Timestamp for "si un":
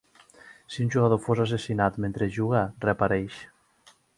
0.75-0.89